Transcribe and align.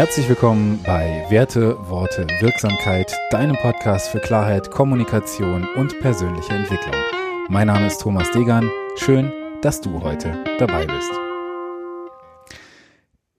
Herzlich 0.00 0.30
willkommen 0.30 0.80
bei 0.82 1.26
Werte, 1.28 1.76
Worte, 1.90 2.26
Wirksamkeit, 2.40 3.14
deinem 3.30 3.54
Podcast 3.56 4.08
für 4.08 4.18
Klarheit, 4.18 4.70
Kommunikation 4.70 5.68
und 5.76 6.00
persönliche 6.00 6.54
Entwicklung. 6.54 6.94
Mein 7.50 7.66
Name 7.66 7.86
ist 7.86 8.00
Thomas 8.00 8.30
Degan. 8.30 8.70
Schön, 8.96 9.30
dass 9.60 9.82
du 9.82 10.02
heute 10.02 10.42
dabei 10.58 10.86
bist. 10.86 11.10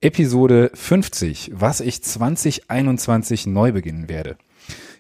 Episode 0.01 0.69
50, 0.75 1.54
was 1.55 1.79
ich 1.79 2.04
2021 2.04 3.47
neu 3.47 3.71
beginnen 3.71 4.07
werde. 4.07 4.37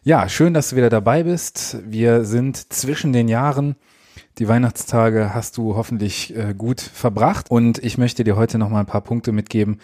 Ja, 0.01 0.29
schön, 0.29 0.55
dass 0.55 0.71
du 0.71 0.77
wieder 0.77 0.89
dabei 0.89 1.21
bist. 1.21 1.77
Wir 1.85 2.25
sind 2.25 2.73
zwischen 2.73 3.13
den 3.13 3.27
Jahren. 3.27 3.75
Die 4.39 4.47
Weihnachtstage 4.47 5.35
hast 5.35 5.57
du 5.57 5.75
hoffentlich 5.75 6.35
äh, 6.35 6.55
gut 6.57 6.81
verbracht 6.81 7.51
und 7.51 7.77
ich 7.77 7.99
möchte 7.99 8.23
dir 8.23 8.35
heute 8.35 8.57
noch 8.57 8.69
mal 8.69 8.79
ein 8.79 8.87
paar 8.87 9.01
Punkte 9.01 9.31
mitgeben 9.31 9.79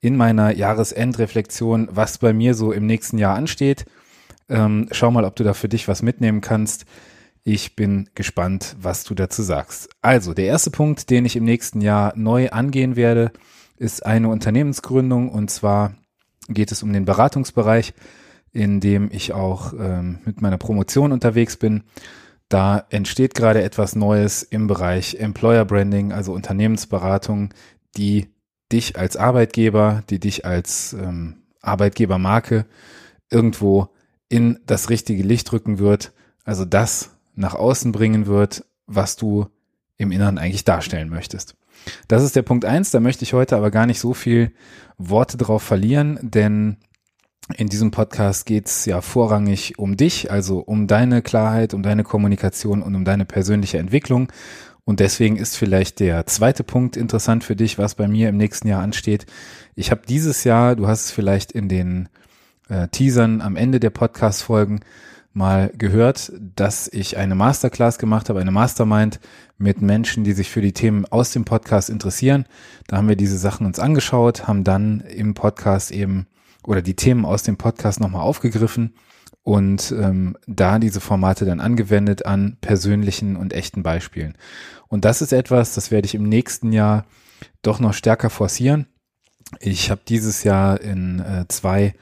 in 0.00 0.16
meiner 0.16 0.54
Jahresendreflexion, 0.54 1.88
was 1.90 2.18
bei 2.18 2.32
mir 2.32 2.54
so 2.54 2.72
im 2.72 2.86
nächsten 2.86 3.18
Jahr 3.18 3.36
ansteht. 3.36 3.84
Ähm, 4.48 4.88
schau 4.92 5.10
mal, 5.10 5.24
ob 5.24 5.36
du 5.36 5.44
da 5.44 5.54
für 5.54 5.68
dich 5.68 5.88
was 5.88 6.02
mitnehmen 6.02 6.40
kannst. 6.40 6.84
Ich 7.44 7.76
bin 7.76 8.08
gespannt, 8.14 8.76
was 8.80 9.04
du 9.04 9.14
dazu 9.14 9.42
sagst. 9.42 9.88
Also, 10.02 10.34
der 10.34 10.46
erste 10.46 10.70
Punkt, 10.70 11.10
den 11.10 11.24
ich 11.24 11.36
im 11.36 11.44
nächsten 11.44 11.80
Jahr 11.80 12.12
neu 12.16 12.50
angehen 12.50 12.96
werde, 12.96 13.32
ist 13.76 14.04
eine 14.04 14.28
Unternehmensgründung 14.28 15.30
und 15.30 15.50
zwar 15.50 15.94
geht 16.48 16.72
es 16.72 16.82
um 16.82 16.92
den 16.92 17.04
Beratungsbereich, 17.04 17.94
in 18.52 18.80
dem 18.80 19.08
ich 19.12 19.32
auch 19.32 19.72
ähm, 19.72 20.18
mit 20.24 20.40
meiner 20.40 20.58
Promotion 20.58 21.12
unterwegs 21.12 21.56
bin. 21.56 21.84
Da 22.48 22.86
entsteht 22.90 23.34
gerade 23.34 23.62
etwas 23.62 23.94
Neues 23.94 24.42
im 24.42 24.66
Bereich 24.66 25.16
Employer 25.16 25.64
Branding, 25.64 26.12
also 26.12 26.32
Unternehmensberatung, 26.32 27.50
die 27.96 28.28
dich 28.72 28.98
als 28.98 29.16
Arbeitgeber, 29.16 30.02
die 30.10 30.18
dich 30.18 30.44
als 30.44 30.92
ähm, 30.92 31.42
Arbeitgebermarke 31.60 32.66
irgendwo 33.30 33.88
in 34.28 34.60
das 34.66 34.90
richtige 34.90 35.22
Licht 35.22 35.52
rücken 35.52 35.78
wird, 35.78 36.12
also 36.44 36.64
das 36.64 37.10
nach 37.34 37.54
außen 37.54 37.92
bringen 37.92 38.26
wird, 38.26 38.64
was 38.86 39.16
du 39.16 39.46
im 39.96 40.12
Inneren 40.12 40.38
eigentlich 40.38 40.64
darstellen 40.64 41.08
möchtest. 41.08 41.56
Das 42.08 42.22
ist 42.22 42.36
der 42.36 42.42
Punkt 42.42 42.64
eins. 42.64 42.90
da 42.90 43.00
möchte 43.00 43.24
ich 43.24 43.32
heute 43.32 43.56
aber 43.56 43.70
gar 43.70 43.86
nicht 43.86 44.00
so 44.00 44.14
viel 44.14 44.52
Worte 44.96 45.36
drauf 45.36 45.62
verlieren, 45.62 46.18
denn 46.22 46.76
in 47.56 47.68
diesem 47.68 47.90
Podcast 47.90 48.44
geht's 48.46 48.84
ja 48.84 49.00
vorrangig 49.00 49.78
um 49.78 49.96
dich, 49.96 50.30
also 50.30 50.58
um 50.58 50.86
deine 50.86 51.22
Klarheit, 51.22 51.72
um 51.72 51.82
deine 51.82 52.04
Kommunikation 52.04 52.82
und 52.82 52.94
um 52.94 53.04
deine 53.04 53.24
persönliche 53.24 53.78
Entwicklung. 53.78 54.30
Und 54.88 55.00
deswegen 55.00 55.36
ist 55.36 55.58
vielleicht 55.58 56.00
der 56.00 56.24
zweite 56.24 56.64
Punkt 56.64 56.96
interessant 56.96 57.44
für 57.44 57.54
dich, 57.54 57.76
was 57.76 57.94
bei 57.94 58.08
mir 58.08 58.30
im 58.30 58.38
nächsten 58.38 58.68
Jahr 58.68 58.80
ansteht. 58.80 59.26
Ich 59.74 59.90
habe 59.90 60.00
dieses 60.08 60.44
Jahr, 60.44 60.76
du 60.76 60.86
hast 60.88 61.04
es 61.04 61.10
vielleicht 61.10 61.52
in 61.52 61.68
den 61.68 62.08
äh, 62.70 62.88
Teasern 62.88 63.42
am 63.42 63.56
Ende 63.56 63.80
der 63.80 63.90
Podcast-Folgen 63.90 64.80
mal 65.34 65.70
gehört, 65.76 66.32
dass 66.56 66.88
ich 66.90 67.18
eine 67.18 67.34
Masterclass 67.34 67.98
gemacht 67.98 68.30
habe, 68.30 68.40
eine 68.40 68.50
Mastermind 68.50 69.20
mit 69.58 69.82
Menschen, 69.82 70.24
die 70.24 70.32
sich 70.32 70.48
für 70.48 70.62
die 70.62 70.72
Themen 70.72 71.04
aus 71.04 71.32
dem 71.32 71.44
Podcast 71.44 71.90
interessieren. 71.90 72.46
Da 72.86 72.96
haben 72.96 73.08
wir 73.08 73.16
diese 73.16 73.36
Sachen 73.36 73.66
uns 73.66 73.78
angeschaut, 73.78 74.48
haben 74.48 74.64
dann 74.64 75.00
im 75.00 75.34
Podcast 75.34 75.90
eben 75.90 76.28
oder 76.64 76.80
die 76.80 76.96
Themen 76.96 77.26
aus 77.26 77.42
dem 77.42 77.58
Podcast 77.58 78.00
nochmal 78.00 78.22
aufgegriffen 78.22 78.94
und 79.48 79.94
ähm, 79.98 80.36
da 80.46 80.78
diese 80.78 81.00
Formate 81.00 81.46
dann 81.46 81.60
angewendet 81.60 82.26
an 82.26 82.58
persönlichen 82.60 83.34
und 83.34 83.54
echten 83.54 83.82
Beispielen. 83.82 84.34
Und 84.88 85.06
das 85.06 85.22
ist 85.22 85.32
etwas, 85.32 85.74
das 85.74 85.90
werde 85.90 86.04
ich 86.04 86.14
im 86.14 86.24
nächsten 86.24 86.70
Jahr 86.70 87.06
doch 87.62 87.80
noch 87.80 87.94
stärker 87.94 88.28
forcieren. 88.28 88.88
Ich 89.58 89.90
habe 89.90 90.02
dieses 90.06 90.44
Jahr 90.44 90.82
in 90.82 91.20
äh, 91.20 91.46
zwei 91.48 91.94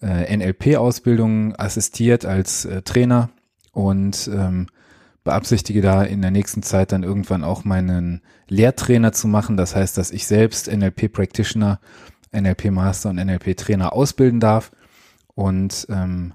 äh, 0.00 0.36
NLP-Ausbildungen 0.36 1.54
assistiert 1.54 2.24
als 2.24 2.64
äh, 2.64 2.82
Trainer 2.82 3.30
und 3.70 4.28
ähm, 4.34 4.66
beabsichtige 5.22 5.82
da 5.82 6.02
in 6.02 6.20
der 6.20 6.32
nächsten 6.32 6.64
Zeit 6.64 6.90
dann 6.90 7.04
irgendwann 7.04 7.44
auch 7.44 7.62
meinen 7.62 8.22
Lehrtrainer 8.48 9.12
zu 9.12 9.28
machen. 9.28 9.56
Das 9.56 9.76
heißt, 9.76 9.96
dass 9.96 10.10
ich 10.10 10.26
selbst 10.26 10.66
NLP-Practitioner, 10.66 11.78
NLP-Master 12.32 13.10
und 13.10 13.24
NLP-Trainer 13.24 13.92
ausbilden 13.92 14.40
darf. 14.40 14.72
Und 15.36 15.86
ähm, 15.88 16.34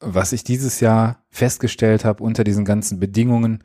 was 0.00 0.32
ich 0.32 0.44
dieses 0.44 0.80
Jahr 0.80 1.24
festgestellt 1.30 2.04
habe 2.04 2.22
unter 2.22 2.44
diesen 2.44 2.64
ganzen 2.64 3.00
Bedingungen, 3.00 3.64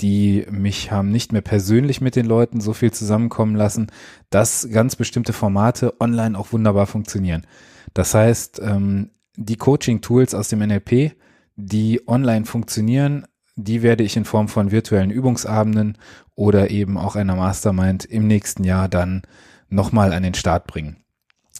die 0.00 0.46
mich 0.50 0.90
haben 0.90 1.10
nicht 1.10 1.32
mehr 1.32 1.42
persönlich 1.42 2.00
mit 2.00 2.16
den 2.16 2.26
Leuten 2.26 2.60
so 2.60 2.72
viel 2.72 2.92
zusammenkommen 2.92 3.54
lassen, 3.54 3.88
dass 4.30 4.68
ganz 4.70 4.96
bestimmte 4.96 5.32
Formate 5.32 6.00
online 6.00 6.38
auch 6.38 6.52
wunderbar 6.52 6.86
funktionieren. 6.86 7.46
Das 7.92 8.14
heißt, 8.14 8.60
ähm, 8.62 9.10
die 9.36 9.56
Coaching-Tools 9.56 10.34
aus 10.34 10.48
dem 10.48 10.60
NLP, 10.60 11.12
die 11.56 12.00
online 12.08 12.44
funktionieren, 12.44 13.26
die 13.56 13.82
werde 13.82 14.02
ich 14.02 14.16
in 14.16 14.24
Form 14.24 14.48
von 14.48 14.72
virtuellen 14.72 15.10
Übungsabenden 15.10 15.98
oder 16.34 16.70
eben 16.70 16.98
auch 16.98 17.14
einer 17.14 17.36
Mastermind 17.36 18.04
im 18.04 18.26
nächsten 18.26 18.64
Jahr 18.64 18.88
dann 18.88 19.22
nochmal 19.68 20.12
an 20.12 20.24
den 20.24 20.34
Start 20.34 20.66
bringen. 20.66 21.04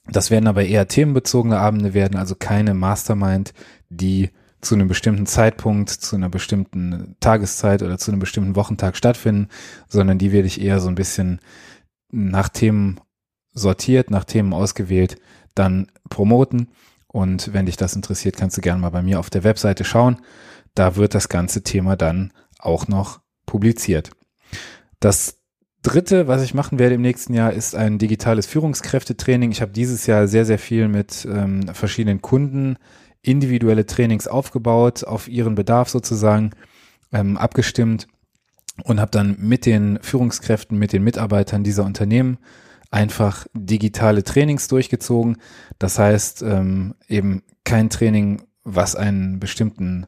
Das 0.09 0.31
werden 0.31 0.49
aber 0.49 0.65
eher 0.65 0.89
themenbezogene 0.89 1.59
Abende 1.59 1.95
werden, 1.95 2.19
also 2.19 2.35
keine 2.35 2.75
Mastermind, 2.75 3.55
die 3.97 4.31
zu 4.61 4.75
einem 4.75 4.89
bestimmten 4.89 5.27
Zeitpunkt, 5.27 5.91
zu 5.91 6.17
einer 6.17 6.29
bestimmten 6.29 7.17
Tageszeit 7.21 7.83
oder 7.83 7.99
zu 7.99 8.11
einem 8.11 8.21
bestimmten 8.21 8.57
Wochentag 8.57 8.97
stattfinden, 8.97 9.49
sondern 9.89 10.19
die 10.19 10.33
werde 10.33 10.47
ich 10.47 10.61
eher 10.61 10.81
so 10.81 10.89
ein 10.89 10.95
bisschen 10.95 11.41
nach 12.11 12.49
Themen 12.49 13.01
sortiert, 13.53 14.11
nach 14.11 14.25
Themen 14.25 14.53
ausgewählt, 14.53 15.17
dann 15.55 15.89
promoten. 16.09 16.69
Und 17.07 17.53
wenn 17.53 17.67
dich 17.67 17.77
das 17.77 17.95
interessiert, 17.95 18.37
kannst 18.37 18.57
du 18.57 18.61
gerne 18.61 18.81
mal 18.81 18.91
bei 18.91 19.03
mir 19.03 19.21
auf 19.21 19.31
der 19.31 19.45
Webseite 19.45 19.85
schauen. 19.85 20.21
Da 20.75 20.97
wird 20.97 21.15
das 21.15 21.29
ganze 21.29 21.63
Thema 21.63 21.95
dann 21.97 22.33
auch 22.59 22.89
noch 22.89 23.21
publiziert. 23.47 24.11
Das 24.99 25.37
dritte, 25.83 26.27
was 26.27 26.43
ich 26.43 26.55
machen 26.55 26.79
werde 26.79 26.97
im 26.97 27.03
nächsten 27.03 27.35
Jahr, 27.35 27.53
ist 27.53 27.77
ein 27.77 27.99
digitales 27.99 28.47
Führungskräftetraining. 28.47 29.53
Ich 29.53 29.63
habe 29.63 29.71
dieses 29.71 30.07
Jahr 30.07 30.27
sehr, 30.27 30.45
sehr 30.45 30.59
viel 30.59 30.89
mit 30.89 31.29
ähm, 31.31 31.69
verschiedenen 31.73 32.23
Kunden 32.23 32.77
individuelle 33.25 33.87
Trainings 33.87 34.29
aufgebaut, 34.29 35.05
auf 35.05 35.29
ihren 35.29 35.55
Bedarf 35.55 35.89
sozusagen 35.89 36.51
ähm, 37.13 37.37
abgestimmt 37.37 38.07
und 38.83 39.01
habe 39.01 39.11
dann 39.11 39.37
mit 39.39 39.67
den 39.67 39.99
Führungskräften, 40.03 40.79
mit 40.79 40.93
den 40.93 41.05
Mitarbeitern 41.05 41.65
dieser 41.65 41.85
Unternehmen 41.85 42.39
einfach 42.91 43.47
digitale 43.55 44.23
Trainings 44.25 44.69
durchgezogen. 44.69 45.39
Das 45.79 45.99
heißt 45.99 46.43
ähm, 46.43 46.95
eben 47.09 47.43
kein 47.65 47.91
Training, 47.91 48.43
was 48.63 48.97
einen 48.97 49.41
bestimmten 49.41 50.07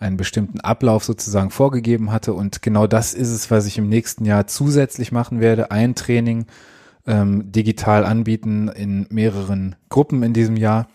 einen 0.00 0.16
bestimmten 0.16 0.60
Ablauf 0.60 1.02
sozusagen 1.02 1.50
vorgegeben 1.50 2.12
hatte. 2.12 2.32
Und 2.32 2.62
genau 2.62 2.86
das 2.86 3.14
ist 3.14 3.30
es, 3.30 3.50
was 3.50 3.66
ich 3.66 3.78
im 3.78 3.88
nächsten 3.88 4.24
Jahr 4.24 4.46
zusätzlich 4.46 5.10
machen 5.10 5.40
werde. 5.40 5.72
Ein 5.72 5.96
Training 5.96 6.46
ähm, 7.06 7.50
digital 7.50 8.04
anbieten 8.04 8.68
in 8.68 9.06
mehreren 9.10 9.74
Gruppen 9.88 10.22
in 10.22 10.34
diesem 10.34 10.56
Jahr, 10.56 10.88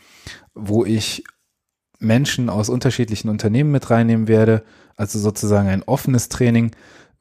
wo 0.53 0.85
ich 0.85 1.25
Menschen 2.03 2.49
aus 2.49 2.69
unterschiedlichen 2.69 3.29
Unternehmen 3.29 3.71
mit 3.71 3.89
reinnehmen 3.89 4.27
werde. 4.27 4.63
Also 4.95 5.19
sozusagen 5.19 5.69
ein 5.69 5.83
offenes 5.83 6.29
Training, 6.29 6.71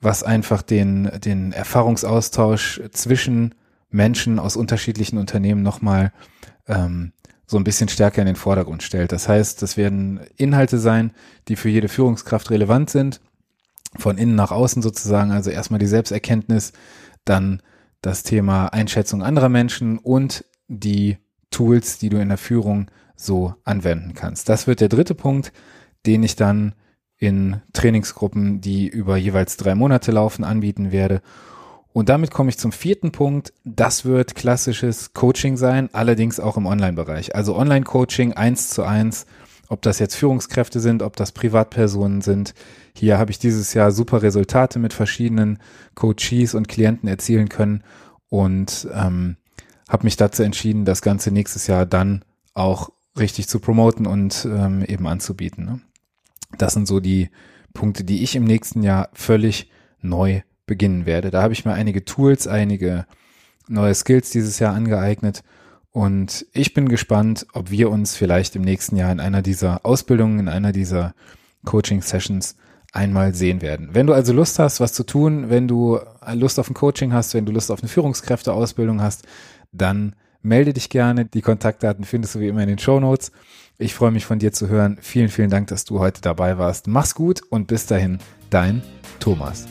was 0.01 0.23
einfach 0.23 0.63
den, 0.63 1.11
den 1.25 1.53
Erfahrungsaustausch 1.53 2.83
zwischen 2.91 3.55
Menschen 3.91 4.39
aus 4.39 4.57
unterschiedlichen 4.57 5.19
Unternehmen 5.19 5.63
nochmal 5.63 6.13
ähm, 6.67 7.13
so 7.47 7.57
ein 7.59 7.65
bisschen 7.65 7.89
stärker 7.89 8.23
in 8.23 8.27
den 8.27 8.37
Vordergrund 8.37 8.83
stellt. 8.83 9.13
Das 9.13 9.29
heißt, 9.29 9.63
das 9.63 9.77
werden 9.77 10.21
Inhalte 10.37 10.79
sein, 10.79 11.13
die 11.49 11.57
für 11.57 11.69
jede 11.69 11.89
Führungskraft 11.89 12.51
relevant 12.51 12.91
sind, 12.91 13.21
von 13.97 14.17
innen 14.19 14.35
nach 14.35 14.51
außen 14.51 14.83
sozusagen, 14.83 15.31
also 15.31 15.51
erstmal 15.51 15.79
die 15.79 15.87
Selbsterkenntnis, 15.87 16.73
dann 17.25 17.63
das 18.01 18.23
Thema 18.23 18.67
Einschätzung 18.69 19.23
anderer 19.23 19.51
Menschen 19.51 19.99
und 19.99 20.45
die 20.69 21.19
Tools, 21.51 21.99
die 21.99 22.09
du 22.09 22.17
in 22.19 22.31
der 22.31 22.39
Führung 22.39 22.91
so 23.23 23.55
anwenden 23.65 24.15
kannst. 24.15 24.49
Das 24.49 24.67
wird 24.67 24.81
der 24.81 24.89
dritte 24.89 25.15
Punkt, 25.15 25.53
den 26.07 26.23
ich 26.23 26.37
dann 26.37 26.75
in 27.17 27.61
Trainingsgruppen, 27.73 28.61
die 28.61 28.89
über 28.89 29.17
jeweils 29.17 29.57
drei 29.57 29.75
Monate 29.75 30.11
laufen, 30.11 30.45
anbieten 30.45 30.91
werde. 30.91 31.23
Und 31.93 32.09
damit 32.09 32.31
komme 32.31 32.51
ich 32.51 32.59
zum 32.59 32.73
vierten 32.73 33.13
Punkt. 33.13 33.53
Das 33.65 34.05
wird 34.05 34.35
klassisches 34.35 35.13
Coaching 35.13 35.57
sein, 35.57 35.91
allerdings 35.93 36.41
auch 36.41 36.57
im 36.57 36.67
Online-Bereich. 36.67 37.35
Also 37.35 37.55
Online-Coaching 37.55 38.33
eins 38.33 38.71
zu 38.71 38.83
eins, 38.83 39.27
ob 39.69 39.83
das 39.83 39.99
jetzt 39.99 40.17
Führungskräfte 40.17 40.81
sind, 40.81 41.03
ob 41.03 41.17
das 41.17 41.33
Privatpersonen 41.33 42.23
sind. 42.23 42.55
Hier 42.95 43.19
habe 43.19 43.31
ich 43.31 43.39
dieses 43.39 43.73
Jahr 43.75 43.93
super 43.93 44.23
Resultate 44.23 44.79
mit 44.79 44.93
verschiedenen 44.93 45.59
Coaches 45.95 46.55
und 46.55 46.69
Klienten 46.69 47.09
erzielen 47.09 47.49
können 47.49 47.85
und 48.29 48.89
ähm, 48.95 49.37
habe 49.89 50.05
mich 50.05 50.17
dazu 50.17 50.43
entschieden, 50.43 50.85
das 50.85 51.03
Ganze 51.03 51.31
nächstes 51.31 51.67
Jahr 51.67 51.87
dann 51.87 52.25
auch 52.55 52.91
richtig 53.19 53.49
zu 53.49 53.61
promoten 53.61 54.07
und 54.07 54.47
ähm, 54.51 54.85
eben 54.85 55.07
anzubieten. 55.07 55.65
Ne? 55.65 55.81
Das 56.59 56.73
sind 56.73 56.87
so 56.87 57.01
die 57.01 57.31
Punkte, 57.73 58.05
die 58.05 58.23
ich 58.23 58.37
im 58.37 58.45
nächsten 58.45 58.83
Jahr 58.83 59.09
völlig 59.13 59.71
neu 60.01 60.43
beginnen 60.67 61.07
werde. 61.07 61.31
Da 61.31 61.43
habe 61.43 61.53
ich 61.53 61.65
mir 61.65 61.73
einige 61.73 62.05
Tools, 62.05 62.47
einige 62.47 63.07
neue 63.69 63.95
Skills 63.95 64.31
dieses 64.31 64.59
Jahr 64.59 64.75
angeeignet 64.75 65.43
Und 65.91 66.47
ich 66.53 66.75
bin 66.75 66.89
gespannt, 66.89 67.47
ob 67.53 67.71
wir 67.71 67.91
uns 67.91 68.17
vielleicht 68.17 68.57
im 68.57 68.63
nächsten 68.63 68.97
Jahr 68.97 69.13
in 69.13 69.21
einer 69.21 69.43
dieser 69.43 69.85
Ausbildungen, 69.85 70.39
in 70.39 70.49
einer 70.49 70.73
dieser 70.73 71.15
Coaching-Sessions 71.65 72.57
einmal 72.93 73.35
sehen 73.35 73.63
werden. 73.63 73.91
Wenn 73.93 74.07
du 74.07 74.13
also 74.13 74.33
Lust 74.33 74.59
hast, 74.59 74.81
was 74.81 74.93
zu 74.93 75.05
tun, 75.05 75.49
wenn 75.49 75.69
du 75.69 75.99
Lust 76.35 76.59
auf 76.59 76.71
ein 76.71 76.75
Coaching 76.75 77.13
hast, 77.13 77.35
wenn 77.35 77.47
du 77.47 77.53
Lust 77.53 77.71
auf 77.71 77.81
eine 77.81 77.89
Führungskräfteausbildung 77.89 79.01
hast, 79.01 79.27
dann 79.73 80.15
melde 80.43 80.73
dich 80.73 80.89
gerne. 80.89 81.25
Die 81.25 81.43
Kontaktdaten 81.43 82.05
findest 82.05 82.35
du 82.35 82.41
wie 82.41 82.49
immer 82.49 82.63
in 82.63 82.69
den 82.69 82.79
Show 82.79 83.01
Notes. 83.01 83.33
Ich 83.79 83.95
freue 83.95 84.11
mich 84.11 84.27
von 84.27 84.39
dir 84.39 84.53
zu 84.53 84.69
hören. 84.69 84.99
Vielen, 85.01 85.29
vielen 85.29 85.51
Dank, 85.51 85.69
dass 85.69 85.85
du 85.85 85.99
heute 85.99 86.21
dabei 86.21 86.59
warst. 86.59 86.87
Mach's 86.87 87.15
gut 87.15 87.43
und 87.51 87.67
bis 87.67 87.87
dahin, 87.87 88.19
dein 88.51 88.83
Thomas. 89.19 89.67